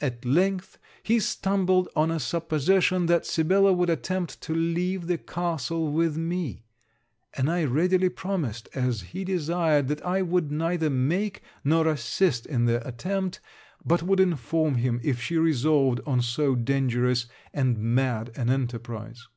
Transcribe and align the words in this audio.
At 0.00 0.24
length, 0.24 0.76
he 1.04 1.20
stumbled 1.20 1.88
on 1.94 2.10
a 2.10 2.18
supposition, 2.18 3.06
that 3.06 3.24
Sibella 3.24 3.72
would 3.72 3.88
attempt 3.88 4.40
to 4.40 4.52
leave 4.52 5.06
the 5.06 5.18
Castle 5.18 5.92
with 5.92 6.16
me; 6.16 6.64
and 7.34 7.48
I 7.48 7.62
readily 7.62 8.08
promised, 8.08 8.68
as 8.74 9.02
he 9.02 9.22
desired, 9.22 9.86
that 9.86 10.04
I 10.04 10.20
would 10.20 10.50
neither 10.50 10.90
make, 10.90 11.44
nor 11.62 11.86
assist 11.86 12.44
in 12.44 12.64
the 12.64 12.84
attempt, 12.84 13.38
but 13.84 14.02
would 14.02 14.18
inform 14.18 14.74
him 14.74 15.00
if 15.04 15.22
she 15.22 15.36
resolved 15.38 16.00
on 16.04 16.22
so 16.22 16.56
dangerous 16.56 17.26
and 17.54 17.78
mad 17.78 18.32
an 18.34 18.50
enterprise. 18.50 19.28